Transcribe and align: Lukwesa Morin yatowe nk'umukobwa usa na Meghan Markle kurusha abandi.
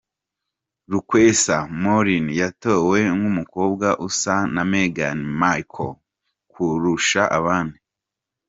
Lukwesa 0.91 1.57
Morin 1.83 2.27
yatowe 2.41 2.99
nk'umukobwa 3.15 3.87
usa 4.07 4.35
na 4.53 4.63
Meghan 4.71 5.19
Markle 5.39 5.99
kurusha 6.51 7.23
abandi. 7.37 7.79